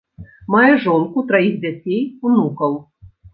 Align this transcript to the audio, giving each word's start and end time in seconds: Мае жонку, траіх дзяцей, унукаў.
Мае 0.53 0.71
жонку, 0.85 1.23
траіх 1.31 1.59
дзяцей, 1.67 2.01
унукаў. 2.31 2.73